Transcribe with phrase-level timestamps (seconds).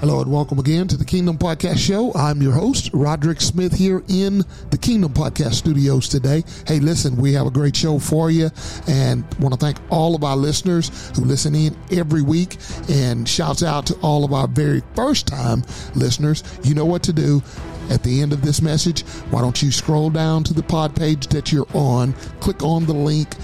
[0.00, 2.12] Hello and welcome again to the Kingdom Podcast Show.
[2.12, 6.44] I'm your host, Roderick Smith, here in the Kingdom Podcast studios today.
[6.66, 8.50] Hey, listen, we have a great show for you
[8.86, 12.58] and want to thank all of our listeners who listen in every week
[12.90, 15.62] and shouts out to all of our very first time
[15.94, 16.44] listeners.
[16.62, 17.42] You know what to do
[17.88, 21.28] at the end of this message, why don't you scroll down to the pod page
[21.28, 23.34] that you're on, click on the link.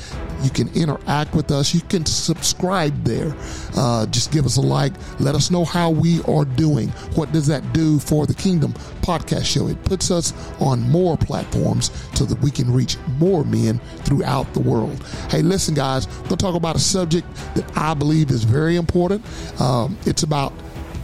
[0.43, 1.75] You can interact with us.
[1.75, 3.35] You can subscribe there.
[3.77, 4.93] Uh, just give us a like.
[5.21, 6.89] Let us know how we are doing.
[7.15, 9.69] What does that do for the Kingdom Podcast Show?
[9.69, 14.61] It puts us on more platforms so that we can reach more men throughout the
[14.61, 15.03] world.
[15.31, 18.77] Hey, listen, guys, we're going to talk about a subject that I believe is very
[18.77, 19.25] important.
[19.61, 20.53] Um, it's about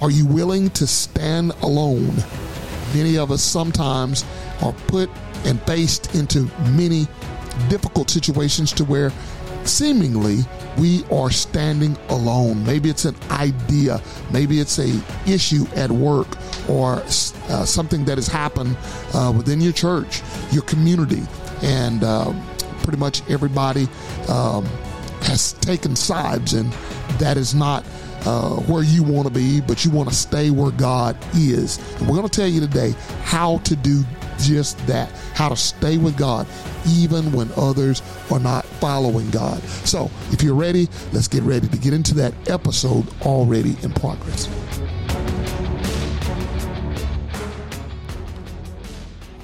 [0.00, 2.14] are you willing to stand alone?
[2.94, 4.24] Many of us sometimes
[4.62, 5.10] are put
[5.44, 7.06] and faced into many
[7.68, 9.12] difficult situations to where
[9.68, 10.38] seemingly
[10.78, 12.64] we are standing alone.
[12.64, 14.00] Maybe it's an idea,
[14.32, 16.28] maybe it's a issue at work
[16.68, 18.76] or uh, something that has happened
[19.14, 21.22] uh, within your church, your community,
[21.62, 22.32] and uh,
[22.82, 23.88] pretty much everybody
[24.28, 24.64] um,
[25.22, 26.72] has taken sides, and
[27.18, 27.84] that is not
[28.24, 31.78] uh, where you want to be, but you want to stay where God is.
[31.98, 34.04] And we're going to tell you today how to do
[34.38, 36.46] just that, how to stay with God
[36.88, 39.62] even when others are not following God.
[39.84, 44.48] So if you're ready, let's get ready to get into that episode already in progress.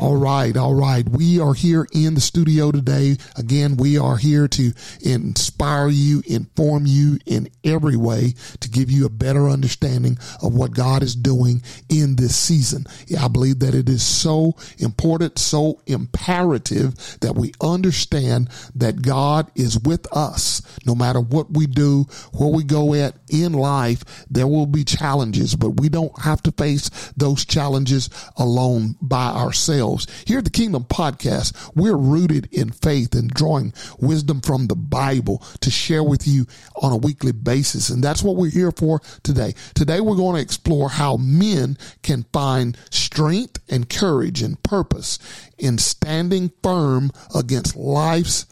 [0.04, 1.08] All right, all right.
[1.08, 3.16] We are here in the studio today.
[3.38, 9.06] Again, we are here to inspire you, inform you in every way to give you
[9.06, 12.84] a better understanding of what God is doing in this season.
[13.18, 19.78] I believe that it is so important, so imperative that we understand that God is
[19.78, 24.04] with us no matter what we do, where we go at in life.
[24.28, 29.93] There will be challenges, but we don't have to face those challenges alone by ourselves
[30.26, 35.42] Here at the Kingdom Podcast, we're rooted in faith and drawing wisdom from the Bible
[35.60, 36.46] to share with you
[36.76, 37.88] on a weekly basis.
[37.90, 39.54] And that's what we're here for today.
[39.74, 45.18] Today, we're going to explore how men can find strength and courage and purpose
[45.58, 48.46] in standing firm against life's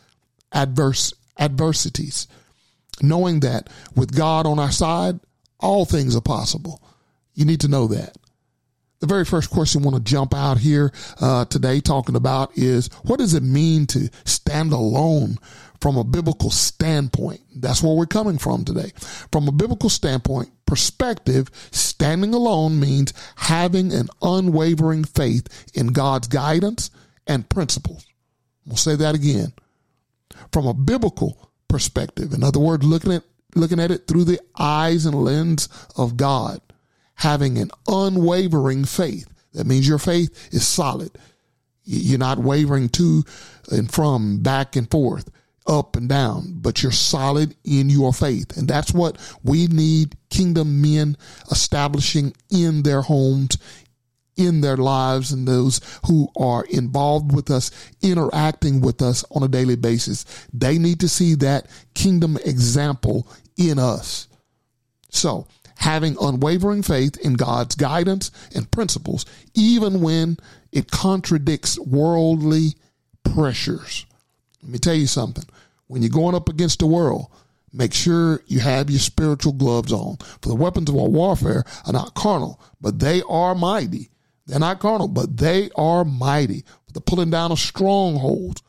[0.52, 2.28] adverse adversities,
[3.00, 5.18] knowing that with God on our side,
[5.58, 6.82] all things are possible.
[7.34, 8.16] You need to know that
[9.02, 12.86] the very first question I want to jump out here uh, today talking about is
[13.02, 15.38] what does it mean to stand alone
[15.80, 17.40] from a biblical standpoint?
[17.52, 18.92] That's where we're coming from today.
[19.32, 26.92] From a biblical standpoint, perspective, standing alone means having an unwavering faith in God's guidance
[27.26, 28.06] and principles.
[28.64, 29.52] We'll say that again.
[30.52, 33.24] From a biblical perspective, in other words, looking at
[33.56, 36.60] looking at it through the eyes and lens of God
[37.22, 39.28] having an unwavering faith.
[39.52, 41.16] That means your faith is solid.
[41.84, 43.22] You're not wavering to
[43.70, 45.30] and from, back and forth,
[45.64, 48.56] up and down, but you're solid in your faith.
[48.56, 51.16] And that's what we need kingdom men
[51.48, 53.56] establishing in their homes,
[54.36, 57.70] in their lives, and those who are involved with us,
[58.02, 60.24] interacting with us on a daily basis.
[60.52, 64.26] They need to see that kingdom example in us.
[65.10, 65.46] So,
[65.82, 70.36] having unwavering faith in God's guidance and principles, even when
[70.70, 72.76] it contradicts worldly
[73.24, 74.06] pressures.
[74.62, 75.44] Let me tell you something.
[75.88, 77.26] When you're going up against the world,
[77.72, 80.18] make sure you have your spiritual gloves on.
[80.40, 84.10] For the weapons of our warfare are not carnal, but they are mighty.
[84.46, 86.64] They're not carnal, but they are mighty.
[86.86, 88.62] For the pulling down of strongholds,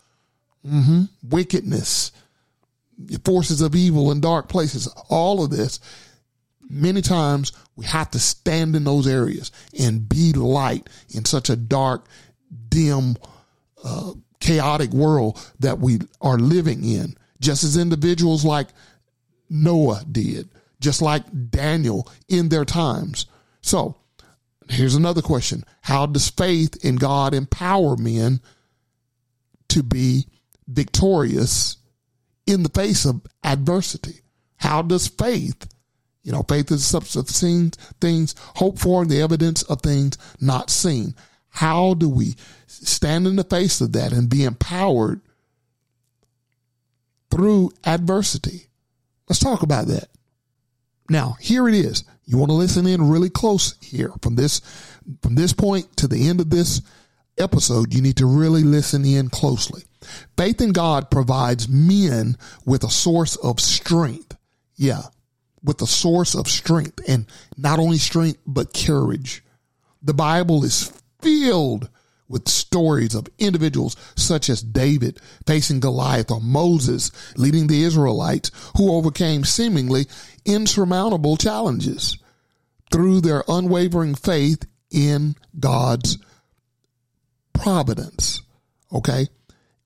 [0.65, 2.11] mm-hmm, wickedness,
[3.23, 4.87] forces of evil in dark places.
[5.09, 5.79] All of this
[6.73, 11.55] many times we have to stand in those areas and be light in such a
[11.55, 12.05] dark,
[12.69, 13.15] dim,
[13.83, 17.15] uh, chaotic world that we are living in.
[17.39, 18.69] Just as individuals like
[19.49, 20.49] Noah did,
[20.79, 23.25] just like Daniel in their times.
[23.61, 23.97] So
[24.69, 25.63] here's another question.
[25.81, 28.41] How does faith in God empower men
[29.69, 30.27] to be
[30.67, 31.77] victorious
[32.47, 34.21] in the face of adversity?
[34.57, 35.67] How does faith
[36.23, 40.17] you know, faith is the substance of things hoped for and the evidence of things
[40.39, 41.15] not seen.
[41.49, 42.35] How do we
[42.65, 45.21] stand in the face of that and be empowered
[47.29, 48.67] through adversity?
[49.27, 50.07] Let's talk about that.
[51.09, 52.05] Now, here it is.
[52.25, 54.61] You want to listen in really close here from this,
[55.21, 56.81] from this point to the end of this
[57.37, 57.93] episode.
[57.93, 59.83] You need to really listen in closely.
[60.37, 64.37] Faith in God provides men with a source of strength.
[64.75, 65.03] Yeah
[65.63, 67.25] with the source of strength and
[67.57, 69.43] not only strength, but courage.
[70.01, 71.89] The Bible is filled
[72.27, 78.93] with stories of individuals such as David facing Goliath or Moses leading the Israelites who
[78.93, 80.07] overcame seemingly
[80.45, 82.17] insurmountable challenges
[82.91, 86.17] through their unwavering faith in God's
[87.53, 88.41] providence.
[88.91, 89.27] Okay.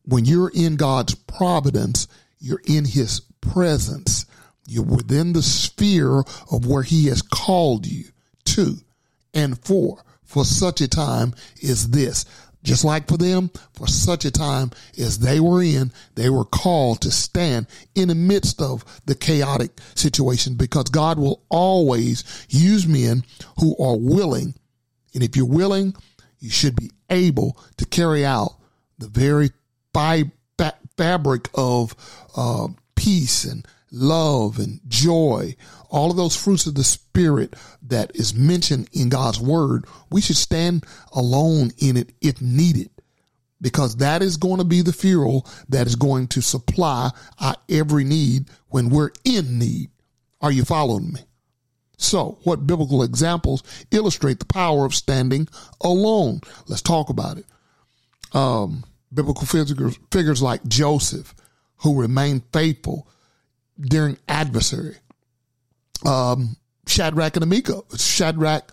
[0.03, 2.07] When you're in God's providence,
[2.39, 4.25] you're in his presence.
[4.68, 6.19] You're within the sphere
[6.52, 8.06] of where he has called you
[8.46, 8.75] to
[9.34, 11.34] and for for such a time
[11.64, 12.25] as this.
[12.64, 17.02] Just like for them, for such a time as they were in, they were called
[17.02, 23.24] to stand in the midst of the chaotic situation because God will always use men
[23.60, 24.54] who are willing.
[25.14, 25.96] And if you're willing,
[26.40, 28.58] you should be able to carry out
[28.98, 29.52] the very
[30.98, 31.96] fabric of
[32.36, 33.66] uh, peace and
[33.97, 35.55] love and joy,
[35.89, 40.38] all of those fruits of the spirit that is mentioned in God's word, we should
[40.38, 42.89] stand alone in it if needed
[43.61, 47.09] because that is going to be the fuel that is going to supply
[47.39, 49.89] our every need when we're in need.
[50.41, 51.21] Are you following me?
[51.97, 55.47] So, what biblical examples illustrate the power of standing
[55.81, 56.41] alone?
[56.67, 57.45] Let's talk about it.
[58.33, 61.33] Um, biblical figures, figures like Joseph,
[61.77, 63.07] who remained faithful
[63.79, 64.97] during adversary.
[66.06, 68.71] Um, Shadrach and Amico, Shadrach,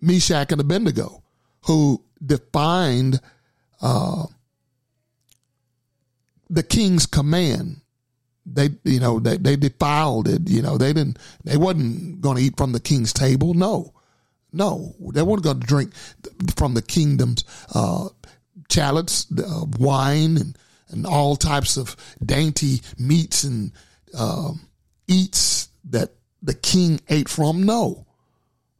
[0.00, 1.22] Meshach, and Abednego,
[1.62, 3.20] who defined
[3.80, 4.26] uh,
[6.48, 7.80] the king's command.
[8.46, 10.48] They, you know, they, they defiled it.
[10.48, 13.54] You know, they didn't, they wasn't going to eat from the king's table.
[13.54, 13.94] No,
[14.52, 15.92] no, they weren't going to drink
[16.56, 17.44] from the kingdom's
[17.74, 18.08] uh,
[18.68, 20.58] chalice, uh, wine, and
[20.94, 23.72] and all types of dainty meats and
[24.16, 24.52] uh,
[25.06, 26.12] eats that
[26.42, 27.62] the king ate from?
[27.62, 28.06] No.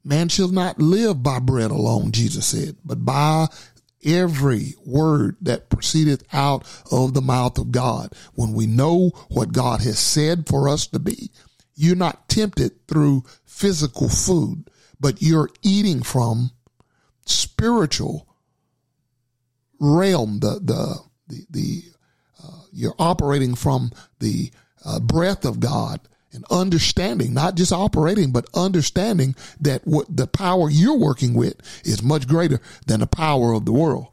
[0.05, 3.47] Man shall not live by bread alone, Jesus said, but by
[4.05, 8.13] every word that proceedeth out of the mouth of God.
[8.35, 11.31] When we know what God has said for us to be,
[11.75, 14.69] you're not tempted through physical food,
[15.01, 16.51] but you're eating from
[17.25, 18.29] spiritual
[19.81, 20.99] realm, the, the,
[21.29, 21.83] the, the
[22.43, 23.91] uh, you're operating from
[24.21, 24.51] the
[24.85, 26.01] uh, breath of God
[26.33, 31.55] and understanding, not just operating, but understanding that what the power you're working with
[31.85, 34.09] is much greater than the power of the world.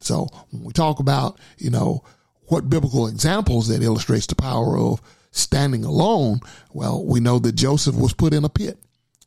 [0.00, 2.04] So when we talk about, you know,
[2.46, 5.02] what biblical examples that illustrates the power of
[5.32, 6.40] standing alone,
[6.72, 8.78] well, we know that Joseph was put in a pit.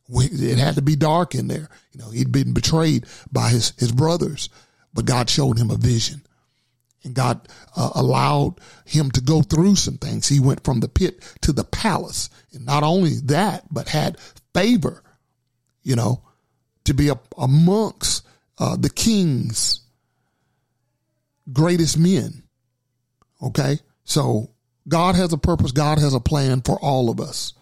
[0.10, 1.70] it had to be dark in there.
[1.92, 4.50] You know, he'd been betrayed by his, his brothers,
[4.94, 6.22] but God showed him a vision
[7.06, 7.48] and God
[7.78, 8.56] uh, allowed
[8.86, 10.28] him to go through some things.
[10.28, 12.30] He went from the pit to the palace.
[12.52, 14.18] And not only that, but had
[14.54, 15.04] favor,
[15.84, 16.24] you know,
[16.86, 18.26] to be a, amongst
[18.58, 19.82] uh, the king's
[21.52, 22.44] greatest men.
[23.42, 23.80] Okay.
[24.04, 24.52] So
[24.88, 25.72] God has a purpose.
[25.72, 27.54] God has a plan for all of us.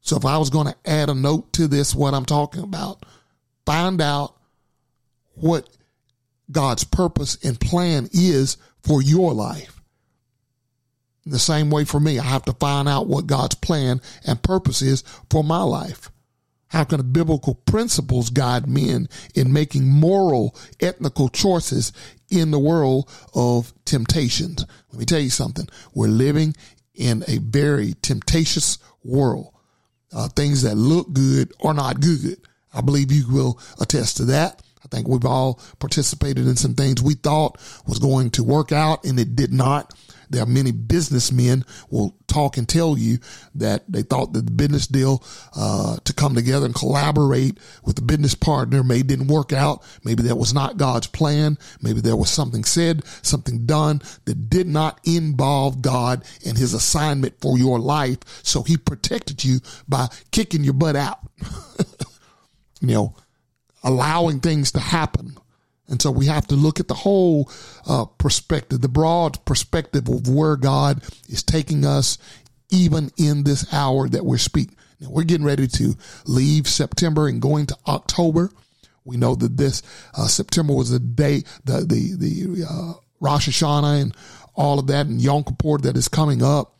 [0.00, 3.04] So if I was going to add a note to this, what I'm talking about,
[3.66, 4.34] find out
[5.34, 5.68] what
[6.50, 9.80] God's purpose and plan is for your life.
[11.26, 14.82] The same way for me, I have to find out what God's plan and purpose
[14.82, 16.10] is for my life.
[16.68, 21.92] How can the biblical principles guide men in making moral, ethical choices
[22.30, 24.64] in the world of temptations?
[24.90, 25.68] Let me tell you something.
[25.94, 26.54] We're living
[26.94, 29.52] in a very temptatious world.
[30.12, 32.36] Uh, things that look good are not good.
[32.72, 34.62] I believe you will attest to that.
[34.90, 39.04] I think we've all participated in some things we thought was going to work out
[39.04, 39.94] and it did not.
[40.30, 43.18] There are many businessmen will talk and tell you
[43.56, 45.24] that they thought that the business deal
[45.56, 49.82] uh, to come together and collaborate with the business partner may didn't work out.
[50.04, 51.58] Maybe that was not God's plan.
[51.82, 57.40] Maybe there was something said, something done that did not involve God and His assignment
[57.40, 58.18] for your life.
[58.44, 61.18] So He protected you by kicking your butt out.
[62.80, 63.16] you know,
[63.82, 65.36] allowing things to happen.
[65.88, 67.50] And so we have to look at the whole
[67.86, 72.16] uh, perspective, the broad perspective of where God is taking us,
[72.70, 74.76] even in this hour that we're speaking.
[75.00, 75.96] Now we're getting ready to
[76.26, 78.50] leave September and going to October.
[79.04, 79.82] We know that this
[80.14, 84.16] uh, September was the day, the the the uh, Rosh Hashanah and
[84.54, 86.76] all of that, and Yom Kippur that is coming up.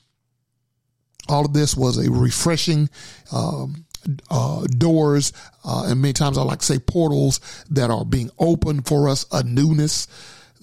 [1.29, 2.91] All of this was a refreshing
[3.33, 3.87] um,
[4.31, 5.33] uh, doors,
[5.65, 7.41] uh, and many times I like to say portals
[7.71, 10.09] that are being opened for us, a newness.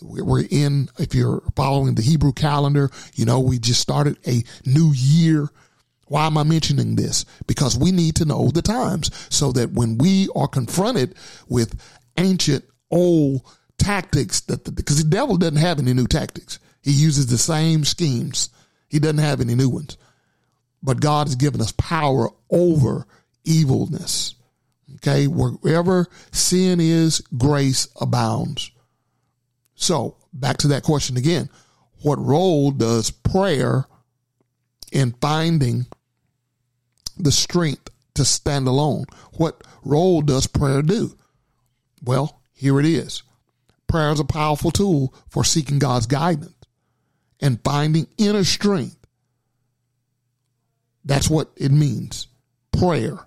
[0.02, 4.92] We're in, if you're following the Hebrew calendar, you know, we just started a new
[4.94, 5.50] year.
[6.08, 7.26] Why am I mentioning this?
[7.48, 11.16] Because we need to know the times so that when we are confronted
[11.50, 11.80] with
[12.18, 13.42] ancient old
[13.78, 16.60] tactics that because the, the devil doesn't have any new tactics.
[16.82, 18.50] He uses the same schemes.
[18.88, 19.98] He doesn't have any new ones.
[20.82, 23.06] But God has given us power over
[23.48, 24.36] evilness.
[24.96, 25.28] Okay.
[25.28, 28.72] Wherever sin is, grace abounds.
[29.76, 31.50] So back to that question again.
[32.02, 33.86] What role does prayer
[34.92, 35.86] in finding
[37.18, 39.06] the strength to stand alone?
[39.34, 41.16] What role does prayer do?
[42.04, 43.24] Well, here it is.
[43.88, 46.54] Prayer is a powerful tool for seeking God's guidance
[47.40, 48.98] and finding inner strength.
[51.06, 52.28] That's what it means.
[52.72, 53.27] Prayer.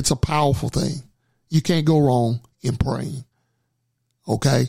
[0.00, 1.02] It's a powerful thing.
[1.50, 3.22] You can't go wrong in praying.
[4.26, 4.68] Okay?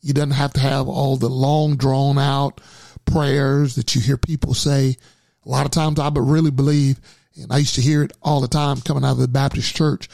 [0.00, 2.62] You doesn't have to have all the long drawn out
[3.04, 4.96] prayers that you hear people say.
[5.44, 6.98] A lot of times I really believe,
[7.36, 10.08] and I used to hear it all the time coming out of the Baptist church.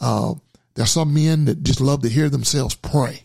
[0.00, 0.34] Uh,
[0.74, 3.22] there's some men that just love to hear themselves pray.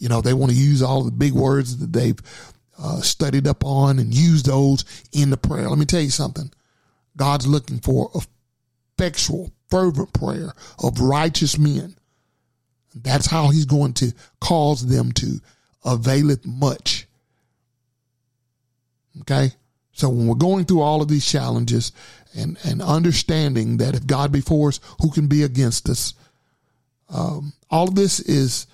[0.00, 2.18] You know, they want to use all the big words that they've
[2.82, 5.68] uh, studied up on and use those in the prayer.
[5.68, 6.50] Let me tell you something.
[7.16, 8.10] God's looking for
[9.00, 10.52] effectual, fervent prayer
[10.82, 11.96] of righteous men.
[12.94, 15.40] That's how he's going to cause them to
[15.84, 17.06] availeth much.
[19.22, 19.52] Okay.
[19.92, 21.92] So when we're going through all of these challenges
[22.36, 26.14] and, and understanding that if God be for us, who can be against us?
[27.08, 28.66] Um, all of this is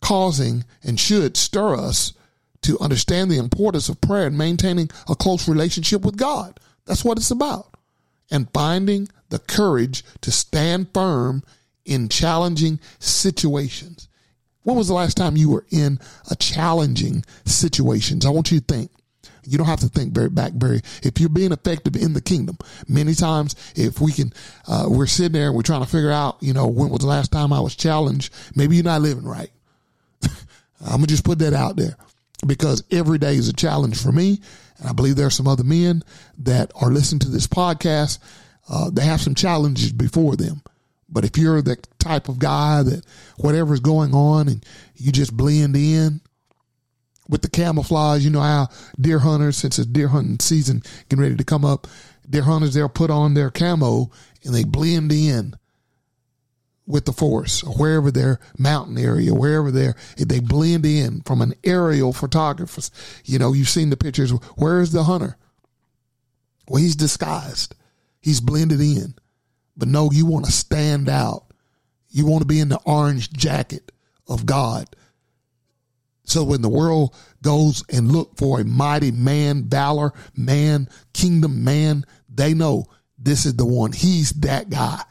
[0.00, 2.12] causing and should stir us
[2.62, 6.58] to understand the importance of prayer and maintaining a close relationship with God.
[6.86, 7.74] That's what it's about.
[8.30, 11.42] And finding the courage to stand firm
[11.84, 14.08] in challenging situations.
[14.62, 15.98] When was the last time you were in
[16.30, 18.24] a challenging situations?
[18.24, 18.92] I want you to think.
[19.42, 20.82] You don't have to think very back very.
[21.02, 22.56] If you're being effective in the kingdom,
[22.88, 24.32] many times if we can,
[24.68, 27.08] uh, we're sitting there and we're trying to figure out, you know, when was the
[27.08, 28.32] last time I was challenged?
[28.54, 29.50] Maybe you're not living right.
[30.22, 31.96] I'm gonna just put that out there
[32.46, 34.40] because every day is a challenge for me.
[34.78, 36.02] And I believe there are some other men
[36.38, 38.18] that are listening to this podcast.
[38.68, 40.62] Uh, they have some challenges before them.
[41.08, 43.04] But if you're the type of guy that
[43.36, 44.64] whatever's going on and
[44.96, 46.20] you just blend in
[47.28, 48.68] with the camouflage, you know how
[49.00, 51.86] deer hunters, since it's deer hunting season getting ready to come up,
[52.28, 54.10] deer hunters, they'll put on their camo
[54.44, 55.54] and they blend in
[56.86, 61.54] with the forest or wherever their mountain area, wherever they're, they blend in from an
[61.64, 62.82] aerial photographer.
[63.24, 64.30] You know, you've seen the pictures.
[64.56, 65.36] Where is the hunter?
[66.68, 67.74] Well, he's disguised.
[68.24, 69.14] He's blended in.
[69.76, 71.44] But no, you want to stand out.
[72.08, 73.92] You want to be in the orange jacket
[74.26, 74.88] of God.
[76.24, 82.06] So when the world goes and look for a mighty man, valor, man, kingdom man,
[82.30, 82.86] they know
[83.18, 83.92] this is the one.
[83.92, 85.02] He's that guy.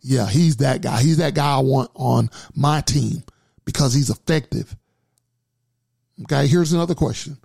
[0.00, 1.02] Yeah, he's that guy.
[1.02, 3.24] He's that guy I want on my team
[3.64, 4.76] because he's effective.
[6.22, 7.36] Okay, here's another question.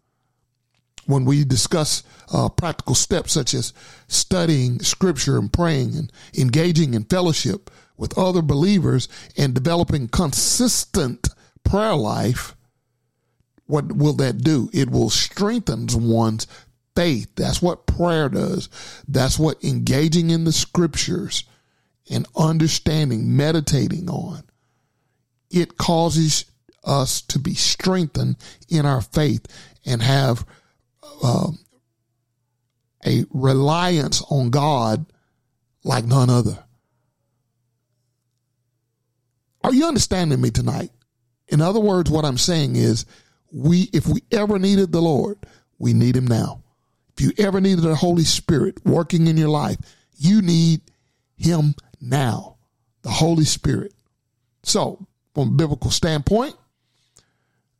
[1.09, 3.73] When we discuss uh, practical steps such as
[4.07, 11.29] studying scripture and praying and engaging in fellowship with other believers and developing consistent
[11.63, 12.55] prayer life,
[13.65, 14.69] what will that do?
[14.71, 16.45] It will strengthen one's
[16.95, 17.31] faith.
[17.35, 18.69] That's what prayer does.
[19.07, 21.43] That's what engaging in the scriptures
[22.07, 24.43] and understanding, meditating on,
[25.49, 26.45] it causes
[26.83, 28.35] us to be strengthened
[28.67, 29.47] in our faith
[29.85, 30.45] and have
[31.23, 31.51] uh,
[33.05, 35.05] a reliance on God
[35.83, 36.63] like none other.
[39.63, 40.91] Are you understanding me tonight?
[41.47, 43.05] In other words, what I'm saying is
[43.51, 45.37] we, if we ever needed the Lord,
[45.77, 46.63] we need him now.
[47.17, 49.77] If you ever needed the Holy Spirit working in your life,
[50.15, 50.81] you need
[51.35, 52.57] him now,
[53.01, 53.93] the Holy Spirit.
[54.63, 56.55] So, from a biblical standpoint,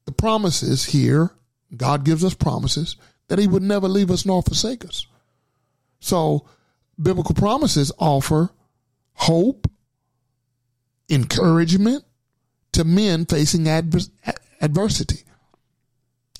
[0.05, 1.31] the promises here,
[1.75, 2.95] God gives us promises
[3.29, 5.07] that He would never leave us nor forsake us.
[5.99, 6.45] So,
[7.01, 8.49] biblical promises offer
[9.13, 9.69] hope,
[11.09, 12.03] encouragement
[12.73, 14.09] to men facing advers-
[14.61, 15.23] adversity.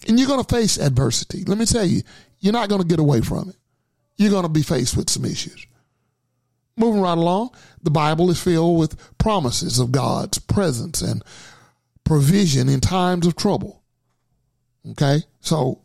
[0.07, 1.43] And you're going to face adversity.
[1.45, 2.01] Let me tell you,
[2.39, 3.55] you're not going to get away from it.
[4.17, 5.65] You're going to be faced with some issues.
[6.77, 7.49] Moving right along,
[7.83, 11.21] the Bible is filled with promises of God's presence and
[12.05, 13.83] provision in times of trouble.
[14.91, 15.23] Okay?
[15.41, 15.81] So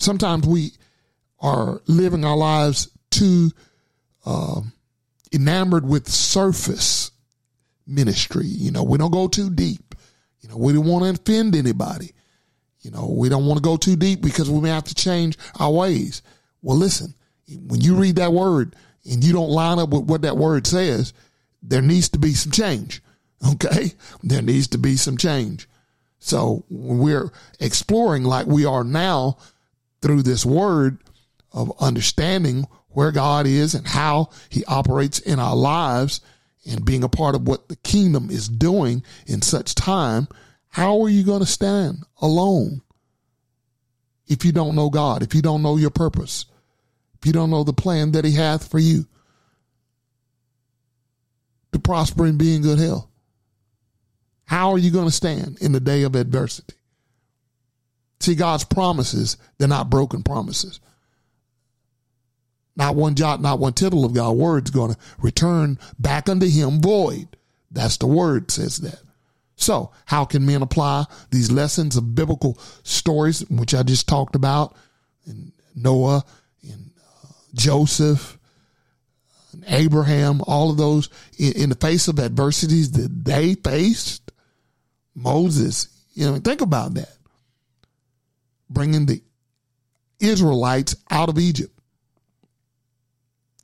[0.00, 0.72] sometimes we
[1.40, 3.50] are living our lives too
[4.26, 4.60] uh,
[5.32, 7.10] enamored with surface
[7.86, 8.46] ministry.
[8.46, 9.94] You know, we don't go too deep.
[10.40, 12.12] You know, we don't want to offend anybody.
[12.80, 15.36] You know, we don't want to go too deep because we may have to change
[15.58, 16.22] our ways.
[16.62, 17.14] Well, listen,
[17.66, 21.12] when you read that word, and you don't line up with what that word says,
[21.62, 23.02] there needs to be some change.
[23.54, 23.94] Okay.
[24.22, 25.66] There needs to be some change.
[26.18, 29.38] So we're exploring like we are now
[30.02, 30.98] through this word
[31.52, 36.20] of understanding where God is and how he operates in our lives
[36.66, 40.28] and being a part of what the kingdom is doing in such time,
[40.68, 42.82] how are you going to stand alone
[44.26, 46.46] if you don't know God, if you don't know your purpose,
[47.18, 49.06] if you don't know the plan that he hath for you
[51.72, 53.08] to prosper and be in good health?
[54.44, 56.74] How are you going to stand in the day of adversity?
[58.20, 60.78] See, God's promises, they're not broken promises.
[62.76, 66.46] Not one jot, not one tittle of God's word is going to return back unto
[66.46, 67.28] him void.
[67.70, 69.00] That's the word says that.
[69.56, 74.74] So, how can men apply these lessons of biblical stories, which I just talked about,
[75.26, 76.24] in Noah,
[76.62, 78.38] in uh, Joseph,
[79.52, 84.32] and Abraham, all of those, in, in the face of adversities that they faced?
[85.14, 87.14] Moses, you know, think about that.
[88.70, 89.22] Bringing the
[90.20, 91.76] Israelites out of Egypt.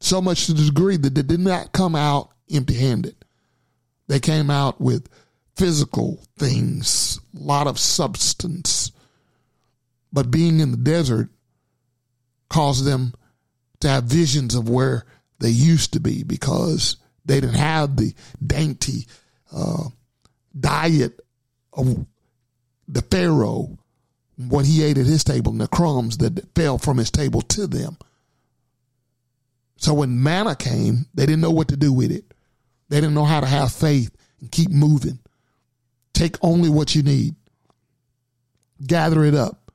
[0.00, 3.16] So much to the degree that they did not come out empty handed.
[4.08, 5.08] They came out with
[5.56, 8.92] physical things, a lot of substance.
[10.12, 11.30] But being in the desert
[12.48, 13.14] caused them
[13.80, 15.04] to have visions of where
[15.40, 19.06] they used to be because they didn't have the dainty
[19.52, 19.84] uh,
[20.58, 21.20] diet
[21.72, 22.06] of
[22.88, 23.76] the Pharaoh,
[24.37, 27.66] what he ate at his table and the crumbs that fell from his table to
[27.66, 27.97] them.
[29.78, 32.35] So when manna came, they didn't know what to do with it.
[32.88, 35.19] They didn't know how to have faith and keep moving.
[36.12, 37.35] Take only what you need.
[38.87, 39.71] Gather it up.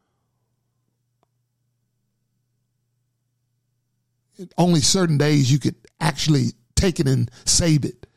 [4.58, 8.08] Only certain days you could actually take it and save it.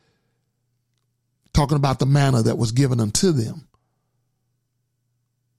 [1.53, 3.67] Talking about the manna that was given unto them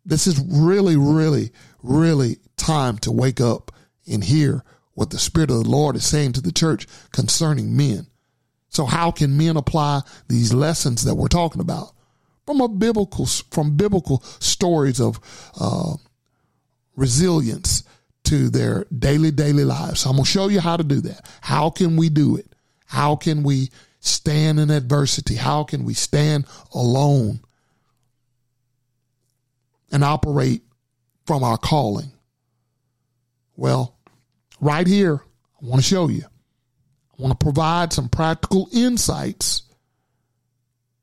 [0.06, 1.50] this is really, really,
[1.82, 3.72] really time to wake up
[4.10, 4.62] and hear
[4.94, 8.06] what the Spirit of the Lord is saying to the church concerning men.
[8.70, 11.92] So how can men apply these lessons that we're talking about
[12.46, 15.20] from a biblical, from biblical stories of
[15.60, 15.96] uh,
[16.94, 17.82] resilience
[18.24, 20.00] to their daily, daily lives?
[20.00, 21.28] So I'm going to show you how to do that.
[21.40, 22.46] How can we do it?
[22.86, 25.34] How can we stand in adversity?
[25.34, 27.40] How can we stand alone
[29.96, 30.62] and operate
[31.24, 32.12] from our calling?
[33.56, 33.96] Well,
[34.60, 35.22] right here,
[35.62, 36.22] I want to show you.
[36.22, 39.62] I want to provide some practical insights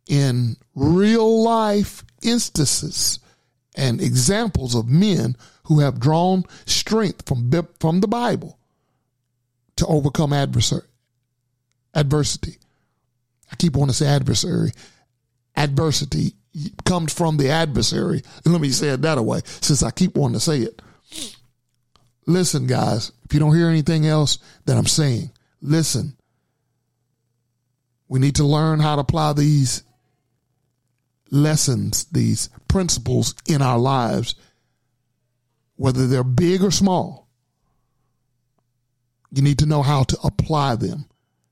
[0.08, 3.18] in real life instances
[3.76, 8.60] and examples of men who have drawn strength from, from the Bible
[9.78, 10.84] to overcome adversary,
[11.96, 12.60] adversity.
[13.52, 14.72] I keep wanting to say adversary.
[15.56, 16.36] Adversity
[16.86, 18.22] comes from the adversary.
[18.46, 20.82] Let me say it that way, since I keep wanting to say it.
[22.26, 26.16] Listen, guys, if you don't hear anything else that I'm saying, listen.
[28.08, 29.84] We need to learn how to apply these
[31.32, 34.36] lessons, these principles in our lives,
[35.76, 37.28] whether they're big or small.
[39.32, 41.06] You need to know how to apply them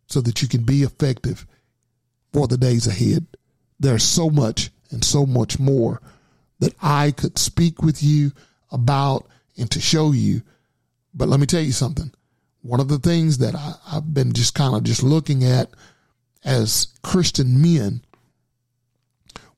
[0.05, 1.47] so that you can be effective
[2.31, 3.25] for the days ahead.
[3.79, 6.01] There's so much and so much more
[6.59, 8.31] that I could speak with you
[8.71, 9.27] about
[9.57, 10.41] and to show you.
[11.13, 12.11] But let me tell you something.
[12.61, 15.69] One of the things that I, have been just kind of just looking at
[16.43, 18.03] as Christian men,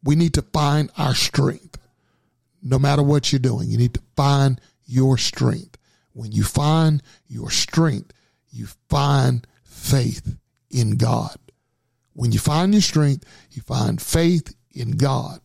[0.03, 1.77] we need to find our strength.
[2.61, 5.77] No matter what you're doing, you need to find your strength.
[6.13, 8.13] When you find your strength,
[8.51, 10.37] you find faith
[10.69, 11.37] in God.
[12.13, 15.39] When you find your strength, you find faith in God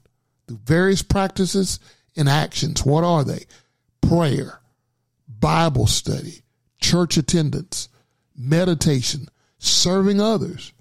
[0.46, 1.78] through various practices
[2.16, 2.84] and actions.
[2.84, 3.44] What are they?
[4.00, 4.60] Prayer,
[5.28, 6.42] Bible study,
[6.80, 7.88] church attendance,
[8.36, 10.72] meditation, serving others,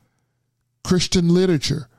[0.84, 1.90] Christian literature.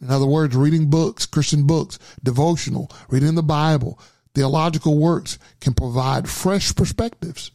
[0.00, 3.98] In other words, reading books, Christian books, devotional, reading the Bible,
[4.34, 7.50] theological works can provide fresh perspectives,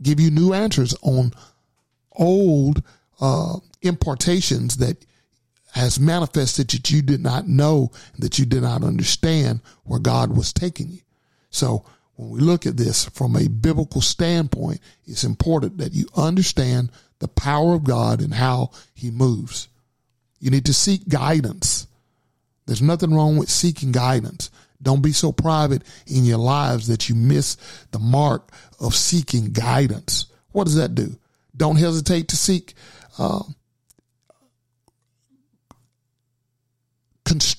[0.00, 1.32] give you new answers on
[2.12, 2.82] old
[3.20, 3.58] uh,
[4.76, 5.04] that
[5.74, 10.52] has manifested that you did not know, that you did not understand where God was
[10.52, 11.00] taking you.
[11.50, 11.84] So
[12.14, 17.26] when we look at this from a biblical standpoint, it's important that you understand the
[17.26, 19.68] power of God and how he moves.
[20.38, 21.88] You need to seek guidance.
[22.66, 24.52] There's nothing wrong with seeking guidance.
[24.80, 27.56] Don't be so private in your lives that you miss
[27.90, 30.26] the mark of seeking guidance.
[30.52, 31.16] What does that do?
[31.56, 32.74] Don't hesitate to seek
[33.18, 33.42] uh,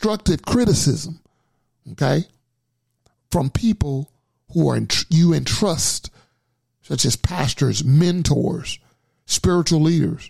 [0.06, 1.20] constructive criticism,
[1.94, 2.26] okay,
[3.32, 4.12] from people
[4.54, 6.12] who are in, you entrust,
[6.84, 8.78] such as pastors, mentors,
[9.26, 10.30] spiritual leaders.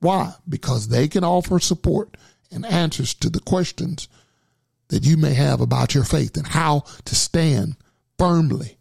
[0.00, 0.34] Why?
[0.48, 2.16] Because they can offer support
[2.50, 4.08] and answers to the questions
[4.88, 7.76] that you may have about your faith and how to stand
[8.18, 8.76] firmly,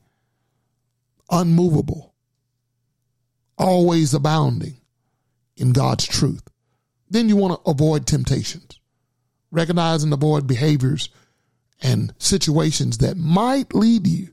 [1.30, 2.16] unmovable,
[3.60, 4.78] always abounding
[5.56, 6.42] in God's truth.
[7.12, 8.81] Then you want to avoid temptations,
[9.52, 11.10] recognize and avoid behaviors
[11.82, 14.30] and situations that might lead you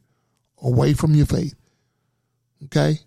[0.63, 1.55] away from your faith.
[2.65, 2.99] Okay?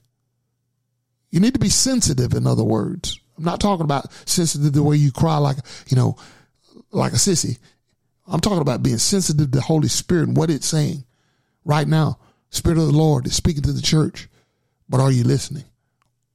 [1.30, 3.20] You need to be sensitive, in other words.
[3.38, 6.18] I'm not talking about sensitive the way you cry like, you know,
[6.92, 7.58] like a sissy.
[8.28, 11.06] I'm talking about being sensitive to the Holy Spirit and what it's saying
[11.66, 12.20] right now.
[12.50, 14.28] Spirit of the Lord is speaking to the church.
[14.90, 15.64] But are you listening?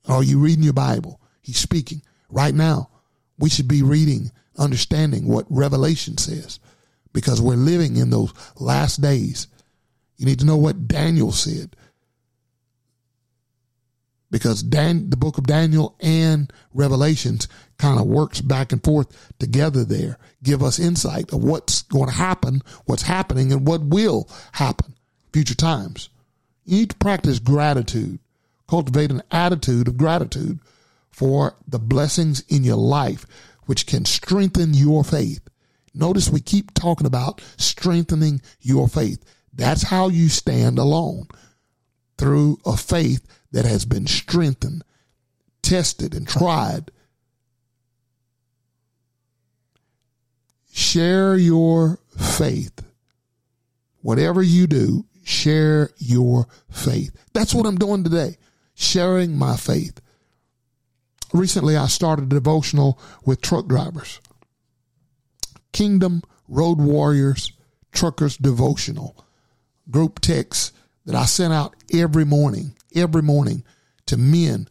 [0.08, 1.20] Are you reading your Bible?
[1.42, 2.90] He's speaking right now.
[3.38, 6.60] We should be reading, understanding what Revelation says
[7.12, 9.48] because we're living in those last days.
[10.16, 11.76] You need to know what Daniel said
[14.30, 19.84] because Dan, the book of Daniel and Revelations kind of works back and forth together
[19.84, 24.94] there, give us insight of what's going to happen, what's happening, and what will happen
[25.32, 26.08] future times.
[26.64, 28.18] You need to practice gratitude,
[28.68, 30.58] cultivate an attitude of gratitude
[31.10, 33.26] for the blessings in your life,
[33.66, 35.40] which can strengthen your faith.
[35.94, 39.24] Notice we keep talking about strengthening your faith.
[39.52, 41.28] That's how you stand alone
[42.18, 44.84] through a faith that has been strengthened,
[45.62, 46.90] tested, and tried.
[50.72, 52.84] Share your faith.
[54.02, 57.10] Whatever you do, share your faith.
[57.32, 58.36] That's what I'm doing today,
[58.74, 60.00] sharing my faith.
[61.32, 64.20] Recently, I started a devotional with truck drivers.
[65.72, 67.52] Kingdom Road Warriors
[67.92, 69.16] Truckers Devotional
[69.90, 73.62] group text that I sent out every morning every morning
[74.06, 74.68] to men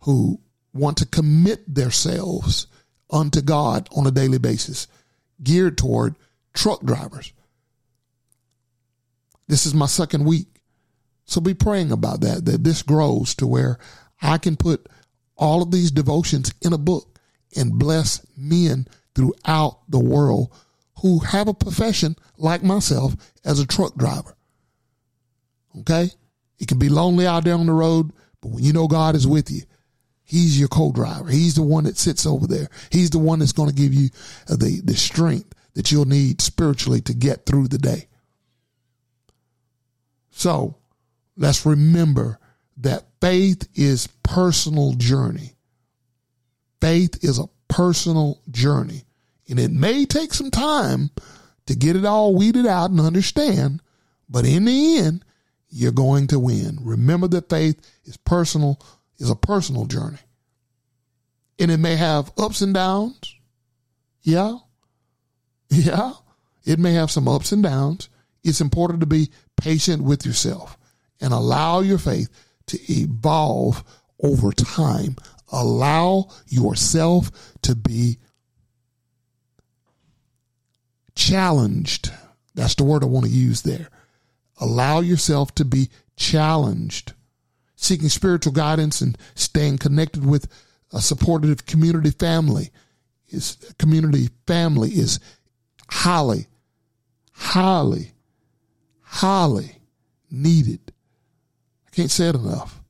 [0.00, 0.40] who
[0.74, 2.66] want to commit themselves
[3.10, 4.86] unto God on a daily basis,
[5.42, 6.16] geared toward
[6.52, 7.32] truck drivers.
[9.46, 10.60] This is my second week.
[11.24, 13.78] So be praying about that, that this grows to where
[14.20, 14.88] I can put
[15.38, 17.18] all of these devotions in a book
[17.56, 20.52] and bless men throughout the world
[21.00, 24.36] who have a profession like myself as a truck driver.
[25.80, 26.10] Okay?
[26.58, 29.26] It can be lonely out there on the road, but when you know God is
[29.26, 29.62] with you,
[30.24, 31.30] He's your co-driver.
[31.30, 32.68] He's the one that sits over there.
[32.90, 34.10] He's the one that's going to give you
[34.50, 38.08] uh, the, the strength that you'll need spiritually to get through the day.
[40.30, 40.76] So
[41.36, 42.38] let's remember
[42.78, 45.54] that faith is personal journey.
[46.80, 49.04] Faith is a personal journey
[49.48, 51.10] and it may take some time
[51.66, 53.82] to get it all weeded out and understand,
[54.28, 55.24] but in the end,
[55.70, 56.78] you're going to win.
[56.82, 58.80] Remember that faith is personal,
[59.18, 60.18] is a personal journey.
[61.58, 63.34] And it may have ups and downs.
[64.22, 64.58] Yeah.
[65.70, 66.12] Yeah.
[66.64, 68.08] It may have some ups and downs.
[68.44, 70.78] It's important to be patient with yourself
[71.20, 72.28] and allow your faith
[72.68, 73.84] to evolve
[74.22, 75.16] over time.
[75.50, 77.30] Allow yourself
[77.62, 78.18] to be
[81.14, 82.10] challenged.
[82.54, 83.88] That's the word I want to use there.
[84.60, 87.12] Allow yourself to be challenged.
[87.76, 90.48] Seeking spiritual guidance and staying connected with
[90.92, 92.70] a supportive community family
[93.28, 95.20] is community family is
[95.88, 96.46] highly,
[97.32, 98.12] highly,
[99.02, 99.76] highly
[100.30, 100.92] needed.
[101.98, 102.80] Can't say it enough.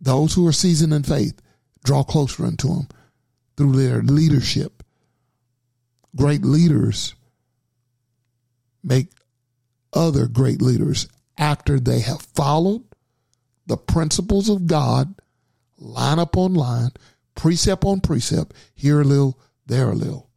[0.00, 1.42] Those who are seasoned in faith
[1.84, 2.88] draw closer unto Him
[3.54, 4.82] through their leadership.
[6.16, 7.14] Great leaders
[8.82, 9.08] make
[9.92, 12.82] other great leaders after they have followed
[13.66, 15.14] the principles of God,
[15.76, 16.92] line upon line,
[17.34, 20.30] precept on precept, here a little, there a little.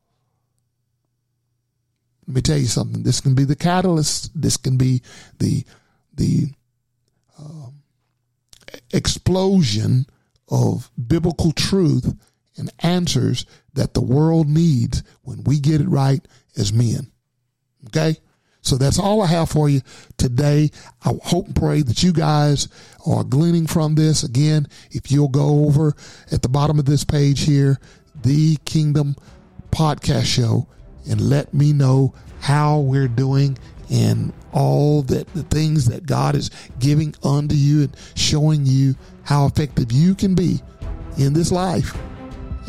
[2.28, 3.04] Let me tell you something.
[3.04, 4.30] This can be the catalyst.
[4.36, 5.02] This can be
[5.40, 5.64] the
[6.14, 6.50] the
[7.39, 7.82] um,
[8.94, 10.06] explosion
[10.50, 12.13] of biblical truth
[12.58, 16.26] and answers that the world needs when we get it right
[16.58, 17.12] as men.
[17.88, 18.17] Okay?
[18.62, 19.82] So that's all I have for you
[20.17, 20.70] today.
[21.04, 22.67] I hope and pray that you guys
[23.08, 24.24] are gleaning from this.
[24.24, 25.96] Again, if you'll go over
[26.32, 27.80] at the bottom of this page here,
[28.22, 29.15] the Kingdom
[29.72, 30.67] Podcast Show,
[31.10, 33.58] and let me know how we're doing
[33.92, 36.50] and all that the things that God is
[36.80, 40.62] giving unto you and showing you how effective you can be
[41.18, 41.96] in this life.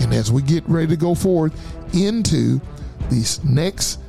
[0.00, 1.52] And as we get ready to go forward
[1.94, 2.60] into
[3.08, 4.00] this next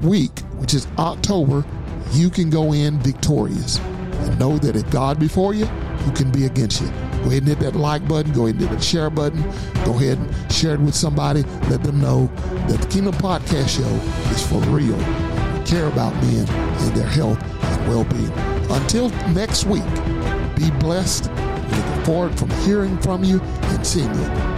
[0.00, 1.64] week, which is October,
[2.12, 6.46] you can go in victorious and know that if God before you, who can be
[6.46, 6.88] against you?
[6.88, 8.32] Go ahead and hit that like button.
[8.32, 9.42] Go ahead and hit that share button.
[9.84, 11.42] Go ahead and share it with somebody.
[11.68, 12.26] Let them know
[12.68, 15.31] that the Kingdom Podcast Show is for real.
[15.72, 18.30] Care about men and their health and well-being.
[18.70, 19.82] Until next week,
[20.54, 21.30] be blessed.
[21.30, 24.51] Looking forward from hearing from you and seeing you.